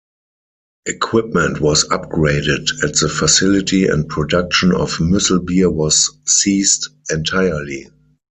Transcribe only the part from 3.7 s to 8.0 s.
and production of Muessel beer was ceased entirely.